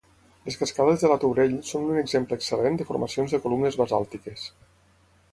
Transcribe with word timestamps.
Les 0.45 0.55
cascades 0.59 1.01
de 1.01 1.09
Latourell 1.09 1.51
són 1.67 1.83
un 1.95 1.99
exemple 2.01 2.37
excel·lent 2.41 2.79
de 2.79 2.87
formacions 2.87 3.35
de 3.35 3.41
columnes 3.43 3.77
basàltiques. 3.83 4.47